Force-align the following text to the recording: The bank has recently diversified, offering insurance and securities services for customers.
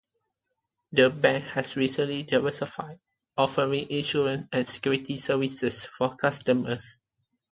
The 0.93 1.11
bank 1.11 1.43
has 1.49 1.75
recently 1.75 2.23
diversified, 2.23 2.99
offering 3.37 3.87
insurance 3.91 4.47
and 4.51 4.67
securities 4.67 5.25
services 5.25 5.85
for 5.85 6.15
customers. 6.15 6.95